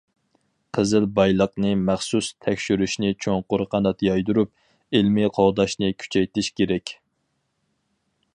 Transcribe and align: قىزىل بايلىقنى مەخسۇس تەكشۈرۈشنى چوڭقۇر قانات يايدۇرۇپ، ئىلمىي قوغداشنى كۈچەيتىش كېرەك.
قىزىل 0.75 1.03
بايلىقنى 1.17 1.73
مەخسۇس 1.81 2.29
تەكشۈرۈشنى 2.45 3.11
چوڭقۇر 3.25 3.65
قانات 3.75 4.03
يايدۇرۇپ، 4.09 4.53
ئىلمىي 5.01 5.31
قوغداشنى 5.37 5.95
كۈچەيتىش 6.05 6.53
كېرەك. 6.61 6.97